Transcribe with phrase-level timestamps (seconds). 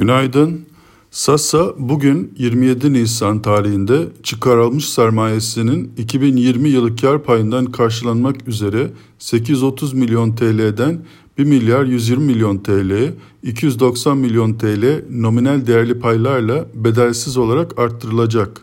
[0.00, 0.66] Günaydın.
[1.10, 10.32] Sasa bugün 27 Nisan tarihinde çıkarılmış sermayesinin 2020 yılı kar payından karşılanmak üzere 830 milyon
[10.34, 11.04] TL'den
[11.38, 18.60] 1 milyar 120 milyon TL, 290 milyon TL nominal değerli paylarla bedelsiz olarak arttırılacak.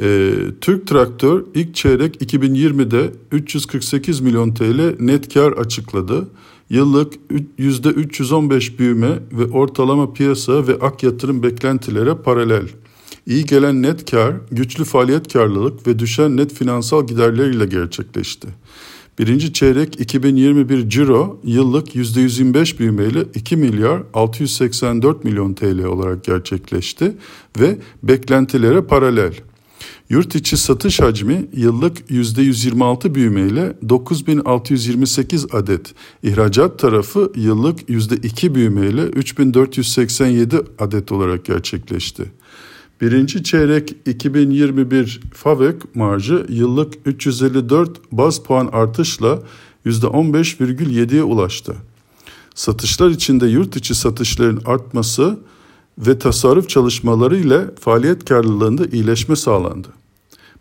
[0.00, 6.28] Ee, Türk Traktör ilk çeyrek 2020'de 348 milyon TL net kar açıkladı.
[6.70, 7.14] Yıllık
[7.58, 12.68] %315 büyüme ve ortalama piyasa ve ak yatırım beklentilere paralel.
[13.26, 18.48] İyi gelen net kar, güçlü faaliyet karlılık ve düşen net finansal giderler ile gerçekleşti.
[19.18, 27.16] Birinci çeyrek 2021 ciro yıllık %125 büyümeyle 2 milyar 684 milyon TL olarak gerçekleşti
[27.60, 29.34] ve beklentilere paralel.
[30.08, 40.56] Yurt içi satış hacmi yıllık %126 büyümeyle 9628 adet, ihracat tarafı yıllık %2 büyümeyle 3487
[40.78, 42.32] adet olarak gerçekleşti.
[43.00, 49.42] Birinci çeyrek 2021 FAVÖK marjı yıllık 354 baz puan artışla
[49.86, 51.76] %15,7'ye ulaştı.
[52.54, 55.38] Satışlar içinde yurt içi satışların artması
[55.98, 59.88] ve tasarruf çalışmaları ile faaliyet karlılığında iyileşme sağlandı.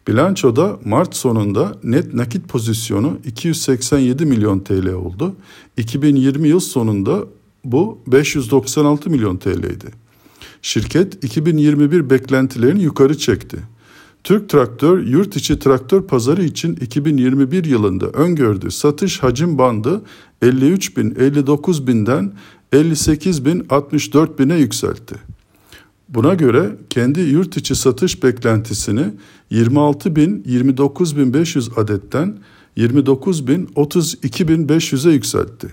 [0.08, 5.36] Bilançoda Mart sonunda net nakit pozisyonu 287 milyon TL oldu.
[5.78, 7.24] 2020 yıl sonunda
[7.66, 9.88] bu 596 milyon TL'ydi.
[10.62, 13.58] Şirket 2021 beklentilerini yukarı çekti.
[14.24, 20.02] Türk Traktör yurt içi traktör pazarı için 2021 yılında öngördüğü satış hacim bandı
[20.42, 22.34] 53 bin 59 binden
[22.74, 25.16] 58 bin 64 bine yükseltti.
[26.10, 29.06] Buna göre kendi yurt içi satış beklentisini
[29.50, 32.38] 26 bin 29 bin 500 adetten
[32.76, 35.68] 29 bin 32 bin 500'e yükseltti.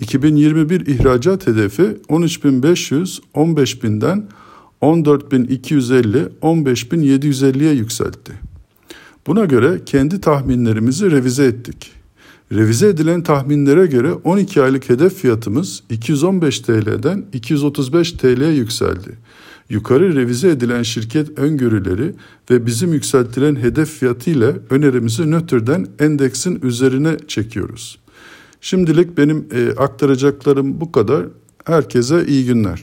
[0.00, 4.28] 2021 ihracat hedefi 13 bin 500 15 binden
[4.80, 8.32] 14 bin 250 15 bin 750'ye yükseltti.
[9.26, 11.92] Buna göre kendi tahminlerimizi revize ettik.
[12.52, 19.18] Revize edilen tahminlere göre 12 aylık hedef fiyatımız 215 TL'den 235 TL'ye yükseldi.
[19.70, 22.14] Yukarı revize edilen şirket öngörüleri
[22.50, 27.98] ve bizim yükseltilen hedef fiyatı ile önerimizi nötrden endeksin üzerine çekiyoruz.
[28.60, 31.26] Şimdilik benim e, aktaracaklarım bu kadar.
[31.64, 32.82] Herkese iyi günler.